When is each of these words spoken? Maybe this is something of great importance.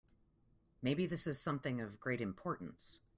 Maybe 0.81 1.05
this 1.05 1.27
is 1.27 1.39
something 1.39 1.79
of 1.79 1.99
great 1.99 2.21
importance. 2.21 3.01